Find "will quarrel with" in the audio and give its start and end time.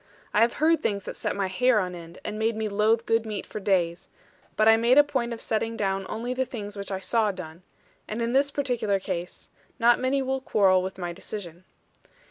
10.23-10.97